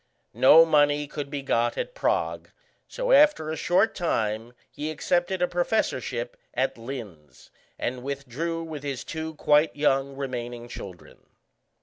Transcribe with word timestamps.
No 0.33 0.65
money 0.65 1.05
could 1.05 1.29
be 1.29 1.43
got 1.43 1.77
at 1.77 1.93
Prague, 1.93 2.49
so 2.87 3.11
after 3.11 3.51
a 3.51 3.55
short 3.55 3.93
time 3.93 4.53
he 4.67 4.89
accepted 4.89 5.43
a 5.43 5.47
professorship 5.47 6.35
at 6.55 6.75
Linz, 6.75 7.51
and 7.77 8.01
withdrew 8.01 8.63
with 8.63 8.81
his 8.81 9.03
two 9.03 9.35
quite 9.35 9.75
young 9.75 10.15
remaining 10.15 10.67
children. 10.67 11.27